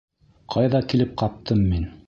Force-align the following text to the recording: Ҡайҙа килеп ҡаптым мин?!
Ҡайҙа 0.55 0.81
килеп 0.95 1.13
ҡаптым 1.23 1.65
мин?! 1.69 1.91